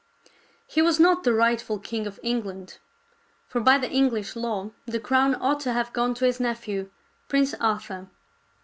He 0.65 0.81
was 0.81 0.99
not 0.99 1.23
the 1.23 1.31
rightful 1.31 1.77
king 1.77 2.07
of 2.07 2.19
England; 2.23 2.79
for 3.47 3.61
by 3.61 3.77
the 3.77 3.87
English 3.91 4.35
law 4.35 4.71
the 4.87 4.99
crown 4.99 5.35
ought 5.35 5.59
to 5.59 5.73
have 5.73 5.93
gone 5.93 6.15
to 6.15 6.25
his 6.25 6.39
nephew, 6.39 6.89
Prince 7.27 7.53
Arthur. 7.61 8.07